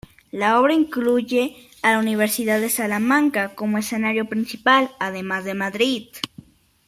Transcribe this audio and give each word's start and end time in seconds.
La 0.31 0.59
obra 0.59 0.73
incluye 0.73 1.55
a 1.83 1.91
la 1.91 1.99
Universidad 1.99 2.59
de 2.59 2.69
Salamanca 2.69 3.53
como 3.53 3.77
escenario 3.77 4.27
principal, 4.27 4.89
además 4.99 5.45
de 5.45 5.53
Madrid. 5.53 6.07